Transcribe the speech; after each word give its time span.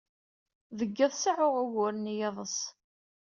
Deg 0.77 0.89
yiḍ, 0.97 1.13
seɛɛuɣ 1.15 1.55
uguren 1.63 2.05
d 2.05 2.11
yiḍes. 2.17 2.57